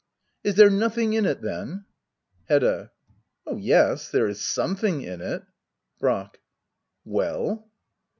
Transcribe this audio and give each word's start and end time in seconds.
Is 0.43 0.55
there 0.55 0.71
nothing 0.71 1.13
in 1.13 1.27
it, 1.27 1.43
then? 1.43 1.85
Hedda. 2.45 2.89
Oh 3.45 3.57
yes, 3.57 4.09
there 4.09 4.27
is 4.27 4.41
something 4.43 5.03
in 5.03 5.21
it 5.21 5.43
Brack. 5.99 6.39
Well? 7.05 7.69